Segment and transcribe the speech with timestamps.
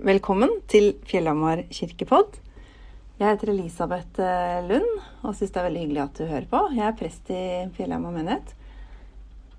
[0.00, 2.38] Velkommen til Fjellhamar kirkepodd.
[3.20, 4.86] Jeg heter Elisabeth eh, Lund
[5.20, 6.60] og syns det er veldig hyggelig at du hører på.
[6.72, 7.40] Jeg er prest i
[7.76, 8.54] Fjellhamar menighet.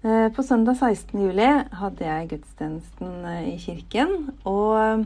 [0.02, 1.14] Eh, på søndag 16.
[1.22, 4.16] juli hadde jeg gudstjenesten eh, i kirken.
[4.50, 5.06] Og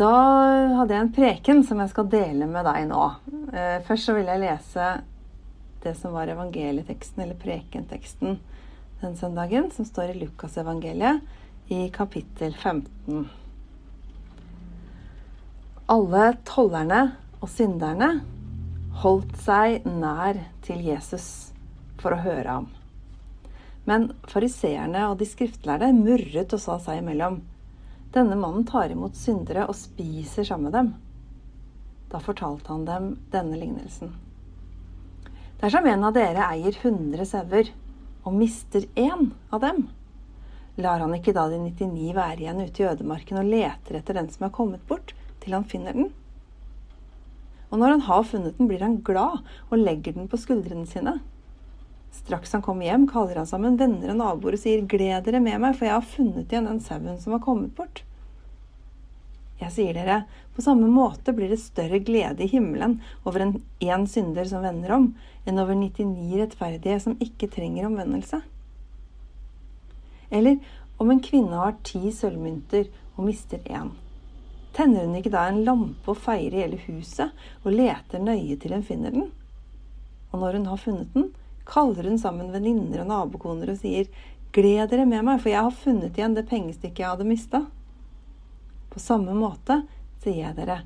[0.00, 0.14] da
[0.78, 3.02] hadde jeg en preken som jeg skal dele med deg nå.
[3.84, 4.88] Først så vil jeg lese
[5.84, 8.40] det som var evangelieteksten, eller prekenteksten,
[9.04, 11.20] den søndagen, som står i Lukasevangeliet
[11.68, 13.41] i kapittel 15.
[15.90, 17.00] Alle tollerne
[17.42, 18.12] og synderne
[19.02, 21.26] holdt seg nær til Jesus
[21.98, 22.68] for å høre ham.
[23.88, 27.40] Men fariseerne og de skriftlærde murret og sa seg imellom.
[28.14, 30.92] Denne mannen tar imot syndere og spiser sammen med dem.
[32.12, 34.12] Da fortalte han dem denne lignelsen.
[35.58, 37.72] Dersom en av dere eier hundre sauer
[38.22, 39.88] og mister én av dem,
[40.78, 44.30] lar han ikke da de 99 være igjen ute i ødemarken og leter etter den
[44.30, 46.12] som er kommet bort, til han finner den?
[47.72, 49.40] Og når han har funnet den, blir han glad
[49.70, 51.18] og legger den på skuldrene sine.
[52.12, 55.62] Straks han kommer hjem, kaller han sammen venner og naboer og sier, Gled dere med
[55.62, 58.02] meg, for jeg har funnet igjen den sauen som har kommet bort.
[59.62, 64.06] Jeg sier dere, på samme måte blir det større glede i himmelen over en én
[64.10, 65.12] synder som vender om,
[65.46, 68.42] enn over 99 rettferdige som ikke trenger omvendelse.
[70.32, 70.58] Eller
[71.00, 73.94] om en kvinne har ti sølvmynter og mister én.
[74.72, 77.32] Tenner hun ikke da en lampe og feirer hele huset
[77.62, 79.28] og leter nøye til hun finner den?
[80.32, 81.28] Og når hun har funnet den,
[81.68, 84.08] kaller hun sammen venninner og nabokoner og sier,
[84.52, 87.62] Gled dere med meg, for jeg har funnet igjen det pengestykket jeg hadde mista.
[88.92, 89.78] På samme måte,
[90.20, 90.82] sier jeg dere,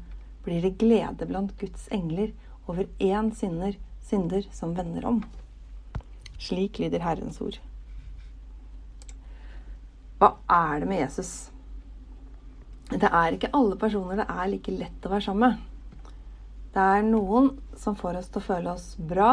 [0.47, 2.31] blir det glede blant Guds engler
[2.70, 3.75] over én synder,
[4.07, 5.19] synder som vender om.
[6.39, 7.59] Slik lyder Herrens ord.
[10.20, 11.33] Hva er det med Jesus?
[12.97, 16.05] Det er ikke alle personer det er like lett å være sammen med.
[16.72, 19.33] Det er noen som får oss til å føle oss bra,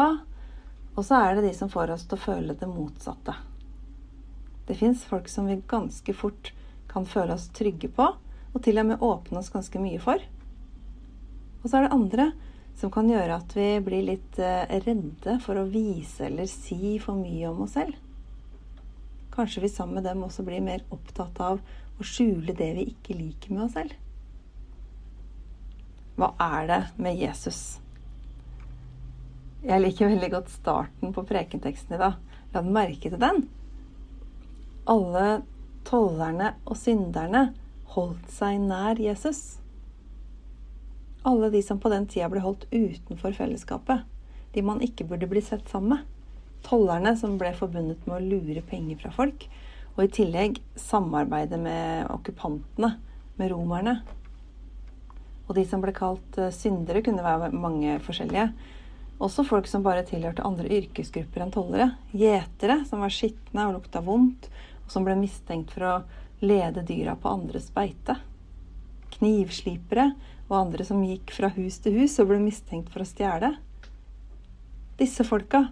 [0.94, 3.34] og så er det de som får oss til å føle det motsatte.
[4.68, 6.52] Det fins folk som vi ganske fort
[6.88, 8.06] kan føle oss trygge på,
[8.54, 10.20] og til og med åpne oss ganske mye for.
[11.62, 12.30] Og så er det andre
[12.78, 17.16] som kan gjøre at vi blir litt eh, redde for å vise eller si for
[17.18, 17.96] mye om oss selv.
[19.34, 21.62] Kanskje vi sammen med dem også blir mer opptatt av
[22.00, 23.94] å skjule det vi ikke liker med oss selv.
[26.18, 27.60] Hva er det med Jesus?
[29.64, 32.20] Jeg liker veldig godt starten på prekenteksten i dag.
[32.54, 33.44] La den merke til den.
[34.90, 35.42] Alle
[35.88, 37.46] tollerne og synderne
[37.96, 39.58] holdt seg nær Jesus.
[41.24, 44.04] Alle de som på den tida ble holdt utenfor fellesskapet.
[44.54, 46.10] De man ikke burde bli sett sammen med
[46.64, 49.46] tollerne som ble forbundet med å lure penger fra folk,
[49.94, 52.96] og i tillegg samarbeide med okkupantene,
[53.38, 53.98] med romerne.
[55.46, 58.48] Og de som ble kalt eh, syndere, kunne være mange forskjellige.
[59.22, 61.92] Også folk som bare tilhørte andre yrkesgrupper enn tollere.
[62.16, 64.48] Gjetere som var skitne og lukta vondt,
[64.84, 65.94] og som ble mistenkt for å
[66.44, 68.18] lede dyra på andres beite.
[69.14, 70.10] Knivslipere
[70.48, 73.54] og andre som gikk fra hus til hus og ble mistenkt for å stjele.
[74.98, 75.68] Disse folka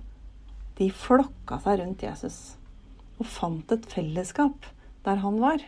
[0.78, 2.61] de flokka seg rundt Jesus
[3.22, 4.66] og fant et fellesskap
[5.06, 5.62] der han var.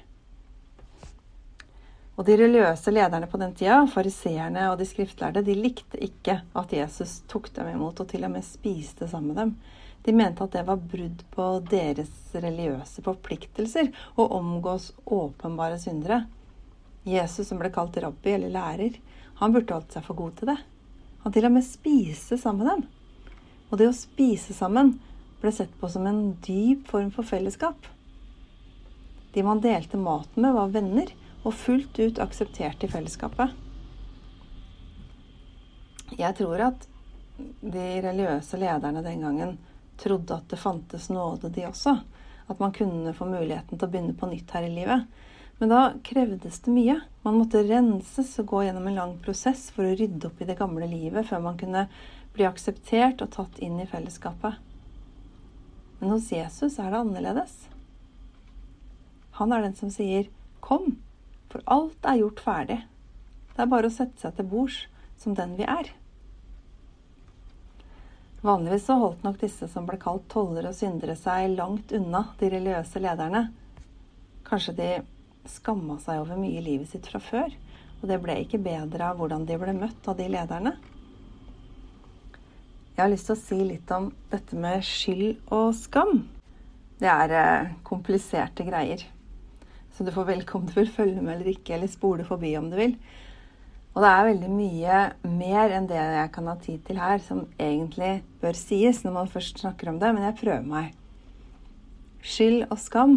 [2.14, 6.74] Og De religiøse lederne på den tida, fariseerne og de skriftlærde, de likte ikke at
[6.76, 9.56] Jesus tok dem imot og til og med spiste sammen med dem.
[10.04, 16.20] De mente at det var brudd på deres religiøse forpliktelser å omgås åpenbare syndere.
[17.08, 19.00] Jesus, som ble kalt rabbi eller lærer,
[19.40, 20.58] han burde holdt seg for god til det.
[21.24, 22.86] Han til og med spiste sammen med dem.
[23.72, 24.94] Og det å spise sammen
[25.44, 27.86] ble sett på som en dyp form for fellesskap.
[29.34, 31.12] De man delte maten med, var venner
[31.44, 33.52] og fullt ut akseptert i fellesskapet.
[36.14, 36.88] Jeg tror at
[37.60, 39.56] de religiøse lederne den gangen
[40.00, 41.96] trodde at det fantes nåde, de også.
[42.46, 45.06] At man kunne få muligheten til å begynne på nytt her i livet.
[45.58, 46.98] Men da krevdes det mye.
[47.26, 50.58] Man måtte renses og gå gjennom en lang prosess for å rydde opp i det
[50.58, 51.86] gamle livet før man kunne
[52.34, 54.58] bli akseptert og tatt inn i fellesskapet.
[56.04, 57.52] Men hos Jesus er det annerledes.
[59.38, 60.26] Han er den som sier
[60.60, 60.98] 'kom,
[61.48, 62.82] for alt er gjort ferdig'.
[63.54, 64.82] Det er bare å sette seg til bords
[65.16, 65.88] som den vi er.
[68.42, 72.50] Vanligvis så holdt nok disse som ble kalt tollere og syndere seg langt unna de
[72.50, 73.48] religiøse lederne.
[74.44, 75.02] Kanskje de
[75.46, 77.48] skamma seg over mye i livet sitt fra før,
[78.02, 80.76] og det ble ikke bedre av hvordan de ble møtt av de lederne.
[82.94, 86.28] Jeg har lyst til å si litt om dette med skyld og skam.
[87.02, 89.00] Det er eh, kompliserte greier.
[89.90, 92.76] Så du får velkommen til å følge med eller ikke, eller spole forbi om du
[92.78, 92.94] vil.
[93.96, 97.44] Og det er veldig mye mer enn det jeg kan ha tid til her, som
[97.58, 98.12] egentlig
[98.42, 100.92] bør sies når man først snakker om det, men jeg prøver meg.
[102.22, 103.16] Skyld og skam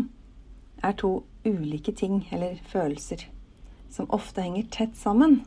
[0.81, 3.27] er to ulike ting, eller følelser,
[3.93, 5.43] som ofte henger tett sammen.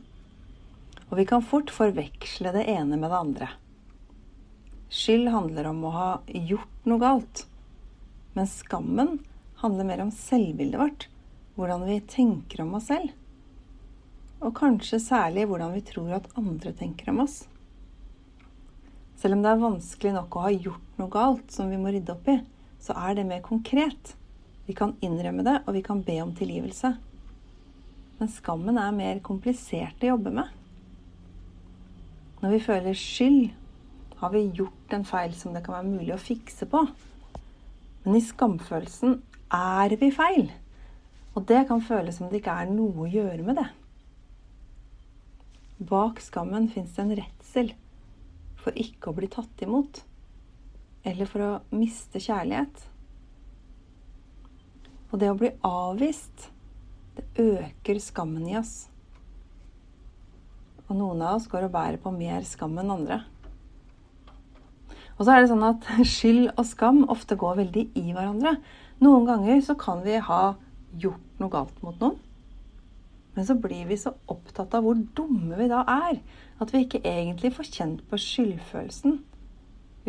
[1.09, 3.51] Og vi kan fort forveksle det ene med det andre.
[4.91, 7.45] Skyld handler om å ha gjort noe galt,
[8.35, 9.17] men skammen
[9.63, 11.07] handler mer om selvbildet vårt,
[11.55, 13.15] hvordan vi tenker om oss selv
[14.41, 17.43] og kanskje særlig hvordan vi tror at andre tenker om oss.
[19.21, 22.15] Selv om det er vanskelig nok å ha gjort noe galt som vi må rydde
[22.15, 22.39] opp i,
[22.81, 24.15] så er det mer konkret.
[24.65, 26.95] Vi kan innrømme det, og vi kan be om tilgivelse.
[28.17, 30.49] Men skammen er mer komplisert å jobbe med.
[32.41, 33.51] Når vi føler skyld,
[34.21, 36.83] har vi gjort en feil som det kan være mulig å fikse på.
[38.03, 39.15] Men i skamfølelsen
[39.57, 40.51] er vi feil.
[41.33, 43.67] Og det kan føles som det ikke er noe å gjøre med det.
[45.89, 47.73] Bak skammen fins det en redsel
[48.61, 50.03] for ikke å bli tatt imot,
[51.01, 52.83] eller for å miste kjærlighet.
[55.09, 56.51] Og det å bli avvist,
[57.17, 58.75] det øker skammen i oss.
[60.85, 63.23] Og noen av oss går og bærer på mer skam enn andre.
[65.21, 65.85] Og så er det sånn at
[66.15, 68.55] skyld og skam ofte går veldig i hverandre.
[69.05, 70.55] Noen ganger så kan vi ha
[70.97, 72.17] gjort noe galt mot noen.
[73.35, 76.17] Men så blir vi så opptatt av hvor dumme vi da er,
[76.57, 79.21] at vi ikke egentlig får kjent på skyldfølelsen.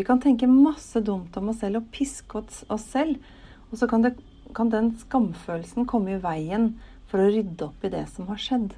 [0.00, 3.20] Vi kan tenke masse dumt om oss selv og piske oss selv,
[3.68, 4.16] og så kan, det,
[4.56, 6.72] kan den skamfølelsen komme i veien
[7.12, 8.72] for å rydde opp i det som har skjedd.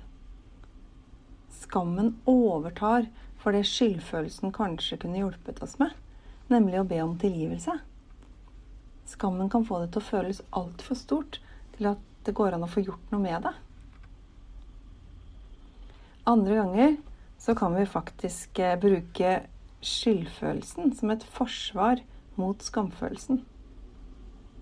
[1.63, 3.07] Skammen overtar
[3.39, 5.95] for det skyldfølelsen kanskje kunne hjulpet oss med,
[6.53, 7.79] nemlig å be om tilgivelse.
[9.09, 11.41] Skammen kan få det til å føles altfor stort
[11.77, 13.53] til at det går an å få gjort noe med det.
[16.29, 16.97] Andre ganger
[17.39, 19.43] så kan vi faktisk eh, bruke
[19.85, 22.01] skyldfølelsen som et forsvar
[22.41, 23.43] mot skamfølelsen.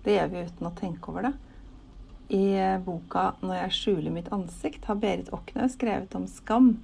[0.03, 1.33] Det gjør vi uten å tenke over det.
[2.35, 6.83] I eh, boka 'Når jeg skjuler mitt ansikt' har Berit Oknø skrevet om skam.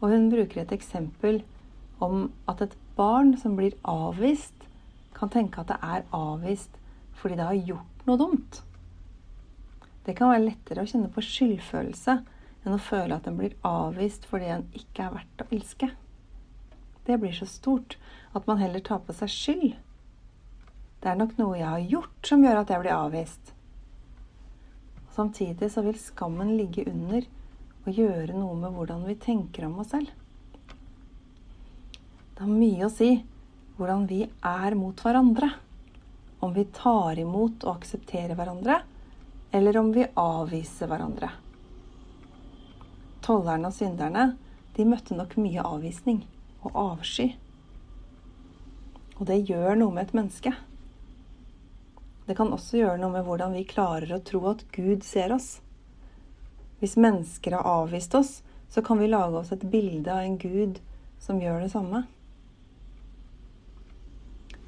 [0.00, 1.40] Og hun bruker et eksempel
[2.04, 4.54] om at et barn som blir avvist,
[5.16, 6.76] kan tenke at det er avvist
[7.20, 8.60] fordi det har gjort noe dumt.
[10.06, 12.14] Det kan være lettere å kjenne på skyldfølelse
[12.64, 15.90] enn å føle at en blir avvist fordi en ikke er verdt å elske.
[17.04, 17.98] Det blir så stort
[18.36, 19.74] at man heller tar på seg skyld.
[21.00, 23.52] Det er nok noe jeg har gjort som gjør at jeg blir avvist.
[25.16, 27.26] Samtidig så vil skammen ligge under
[27.86, 30.12] og gjøre noe med hvordan vi tenker om oss selv.
[32.40, 33.08] Det har mye å si
[33.76, 35.50] hvordan vi er mot hverandre.
[36.40, 38.78] Om vi tar imot og aksepterer hverandre,
[39.52, 41.28] eller om vi avviser hverandre.
[43.20, 44.22] Tollerne og synderne
[44.72, 46.22] de møtte nok mye avvisning
[46.62, 47.26] og avsky.
[49.18, 50.52] Og det gjør noe med et menneske.
[52.24, 55.58] Det kan også gjøre noe med hvordan vi klarer å tro at Gud ser oss.
[56.80, 58.32] Hvis mennesker har avvist oss,
[58.72, 60.80] så kan vi lage oss et bilde av en Gud
[61.20, 62.06] som gjør det samme.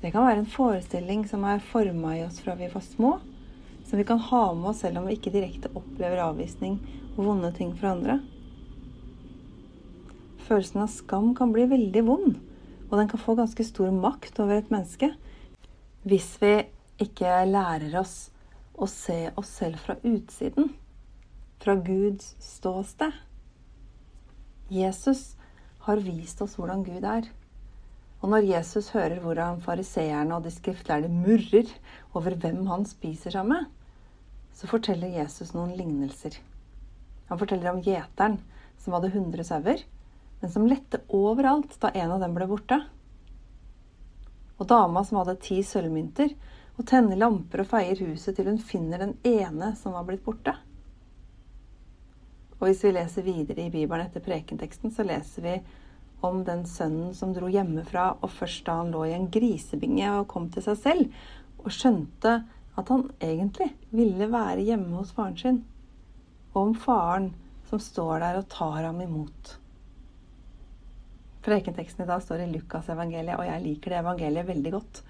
[0.03, 3.13] Det kan være en forestilling som er forma i oss fra vi var små,
[3.87, 6.81] som vi kan ha med oss selv om vi ikke direkte opplever avvisning
[7.13, 8.17] og vonde ting fra andre.
[10.43, 12.41] Følelsen av skam kan bli veldig vond,
[12.91, 15.13] og den kan få ganske stor makt over et menneske
[16.03, 16.51] hvis vi
[17.05, 18.33] ikke lærer oss
[18.75, 20.73] å se oss selv fra utsiden,
[21.63, 23.15] fra Guds ståsted.
[24.73, 25.37] Jesus
[25.87, 27.31] har vist oss hvordan Gud er.
[28.23, 31.71] Og når Jesus hører hvordan fariseerne og de skriftlærde murrer
[32.15, 33.71] over hvem han spiser sammen med,
[34.55, 36.37] så forteller Jesus noen lignelser.
[37.29, 38.39] Han forteller om gjeteren
[38.79, 39.83] som hadde 100 sauer,
[40.43, 42.79] men som lette overalt da en av dem ble borte.
[44.61, 46.35] Og dama som hadde ti sølvmynter,
[46.79, 50.55] og tenner lamper og feier huset til hun finner den ene som var blitt borte.
[52.61, 55.57] Og hvis vi leser videre i Bibelen etter prekenteksten, så leser vi
[56.25, 60.29] om den sønnen som dro hjemmefra, og først da han lå i en grisebinge og
[60.31, 61.23] kom til seg selv,
[61.63, 62.37] og skjønte
[62.79, 65.59] at han egentlig ville være hjemme hos faren sin,
[66.53, 67.33] og om faren
[67.69, 69.57] som står der og tar ham imot.
[71.43, 75.03] Prekenteksten i dag står i Lukasevangeliet, og jeg liker det evangeliet veldig godt.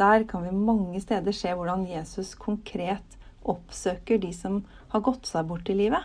[0.00, 3.16] Der kan vi mange steder se hvordan Jesus konkret
[3.48, 4.60] oppsøker de som
[4.92, 6.04] har gått seg bort i livet.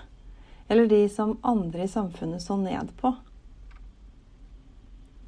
[0.71, 3.11] Eller de som andre i samfunnet så ned på.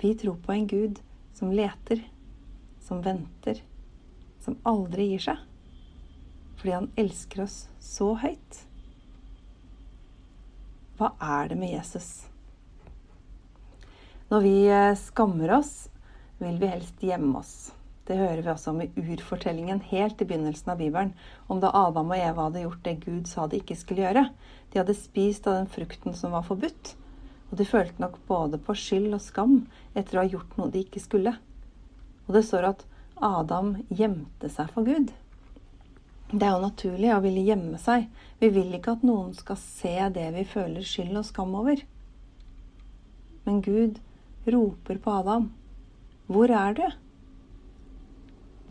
[0.01, 0.99] Vi tror på en Gud
[1.33, 2.03] som leter,
[2.81, 3.61] som venter,
[4.41, 5.43] som aldri gir seg.
[6.57, 8.61] Fordi han elsker oss så høyt.
[10.97, 12.09] Hva er det med Jesus?
[14.29, 15.73] Når vi eh, skammer oss,
[16.37, 17.71] vil vi helst gjemme oss.
[18.07, 21.13] Det hører vi også om i urfortellingen helt i begynnelsen av Bibelen,
[21.51, 24.27] om da Adam og Eva hadde gjort det Gud sa de ikke skulle gjøre.
[24.71, 26.93] De hadde spist av den frukten som var forbudt,
[27.47, 29.59] og de følte nok både på skyld og skam
[29.95, 31.33] etter å ha gjort noe de ikke skulle.
[32.27, 32.83] Og det står at
[33.23, 35.13] Adam gjemte seg for Gud.
[36.27, 38.09] Det er jo naturlig å ville gjemme seg.
[38.41, 41.79] Vi vil ikke at noen skal se det vi føler skyld og skam over.
[43.47, 44.01] Men Gud
[44.51, 45.51] roper på Adam.
[46.27, 46.83] Hvor er du?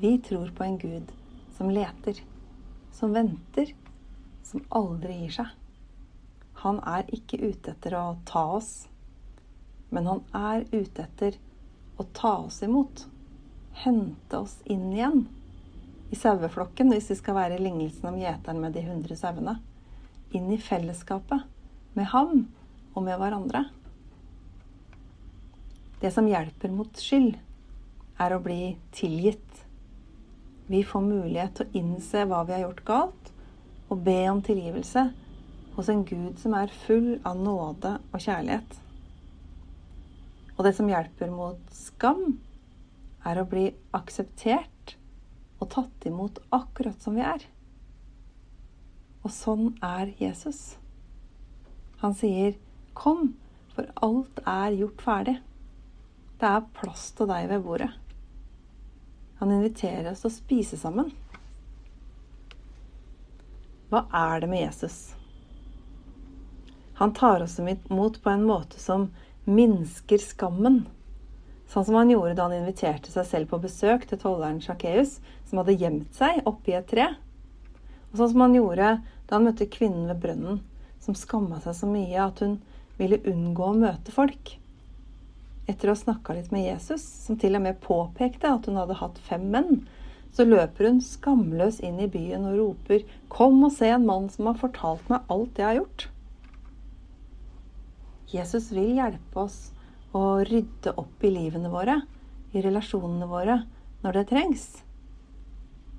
[0.05, 1.13] Vi tror på en Gud
[1.57, 2.21] som leter,
[2.93, 3.73] som venter,
[4.45, 5.55] som aldri gir seg.
[6.63, 8.87] Han er ikke ute etter å ta oss,
[9.93, 11.37] men han er ute etter
[12.01, 13.05] å ta oss imot.
[13.77, 15.27] Hente oss inn igjen
[16.11, 19.59] i saueflokken, hvis vi skal være i lignelsen om gjeteren med de hundre sauene.
[20.35, 21.45] Inn i fellesskapet
[21.97, 22.47] med ham
[22.95, 23.67] og med hverandre.
[26.01, 27.37] Det som hjelper mot skyld,
[28.17, 29.63] er å bli tilgitt.
[30.73, 33.31] Vi får mulighet til å innse hva vi har gjort galt,
[33.93, 35.05] og be om tilgivelse
[35.77, 38.79] hos en Gud som er full av nåde og kjærlighet.
[40.57, 42.39] Og det som hjelper mot skam,
[43.27, 43.67] er å bli
[43.97, 44.95] akseptert
[45.61, 47.43] og tatt imot akkurat som vi er.
[49.27, 50.79] Og sånn er Jesus.
[52.01, 52.55] Han sier,
[52.95, 53.35] 'Kom,
[53.75, 55.43] for alt er gjort ferdig'.
[56.39, 57.91] Det er plass til deg ved bordet.
[59.41, 61.13] Han inviterer oss til å spise sammen.
[63.91, 65.15] Hva er det med Jesus?
[66.97, 69.11] Han tar oss imot på en måte som
[69.45, 70.85] minsker skammen
[71.67, 75.61] Sånn som han gjorde da han inviterte seg selv på besøk til tolleren Sjakkeus, som
[75.61, 77.09] hadde gjemt seg oppi et tre.
[78.13, 78.93] Og sånn som han gjorde
[79.27, 80.63] da han møtte kvinnen ved brønnen,
[81.03, 82.61] som skamma seg så mye at hun
[83.01, 84.55] ville unngå å møte folk.
[85.67, 89.01] Etter å ha snakka litt med Jesus, som til og med påpekte at hun hadde
[89.03, 89.83] hatt fem menn,
[90.37, 94.47] så løper hun skamløs inn i byen og roper 'Kom og se en mann som
[94.47, 96.07] har fortalt meg alt jeg har gjort'.
[98.31, 99.59] Jesus vil hjelpe oss
[100.17, 102.01] å rydde opp i livene våre,
[102.53, 103.61] i relasjonene våre,
[104.03, 104.67] når det trengs.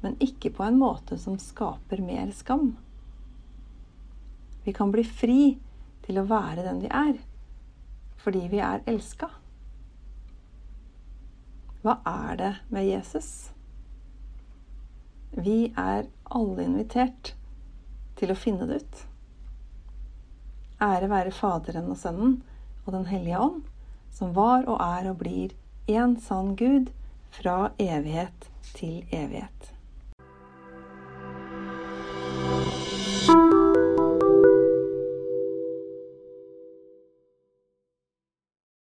[0.03, 2.75] Men ikke på en måte som skaper mer skam.
[4.65, 5.41] Vi kan bli fri
[6.03, 7.15] til å være den vi er,
[8.19, 9.29] fordi vi er elska.
[11.84, 13.31] Hva er det med Jesus?
[15.38, 17.31] Vi er alle invitert
[18.19, 19.03] til å finne det ut.
[20.81, 22.43] Ære være Faderen og Sønnen
[22.86, 23.63] og Den hellige ånd
[24.17, 25.53] som var og er og blir
[25.89, 26.89] én sann Gud
[27.31, 29.74] fra evighet til evighet.